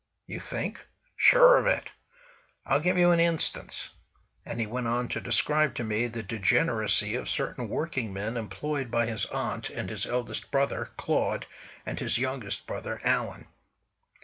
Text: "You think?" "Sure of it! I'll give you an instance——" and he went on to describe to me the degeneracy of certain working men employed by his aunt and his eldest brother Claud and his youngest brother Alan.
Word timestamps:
"You 0.25 0.39
think?" 0.39 0.87
"Sure 1.15 1.59
of 1.59 1.67
it! 1.67 1.91
I'll 2.65 2.79
give 2.79 2.97
you 2.97 3.11
an 3.11 3.19
instance——" 3.19 3.91
and 4.47 4.59
he 4.59 4.65
went 4.65 4.87
on 4.87 5.07
to 5.09 5.21
describe 5.21 5.75
to 5.75 5.83
me 5.83 6.07
the 6.07 6.23
degeneracy 6.23 7.13
of 7.15 7.29
certain 7.29 7.69
working 7.69 8.11
men 8.11 8.35
employed 8.35 8.89
by 8.89 9.05
his 9.05 9.27
aunt 9.27 9.69
and 9.69 9.91
his 9.91 10.07
eldest 10.07 10.49
brother 10.49 10.89
Claud 10.97 11.45
and 11.85 11.99
his 11.99 12.17
youngest 12.17 12.65
brother 12.65 12.99
Alan. 13.03 13.45